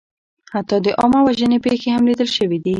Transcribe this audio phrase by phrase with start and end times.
[0.53, 2.69] حتی د عامهوژنې پېښې هم لیدل شوې دي.